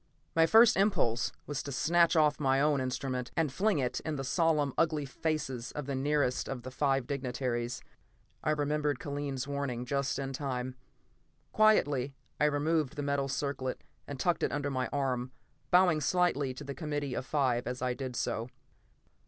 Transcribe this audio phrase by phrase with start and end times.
[0.35, 4.23] My first impulse was to snatch off my own instrument and fling it in the
[4.23, 7.83] solemn, ugly faces of the nearest of the five dignataries;
[8.43, 10.73] I remembered Kellen's warning just in time.
[11.51, 15.33] Quietly, I removed the metal circlet and tucked it under my arm,
[15.69, 18.49] bowing slightly to the committee of five as I did so.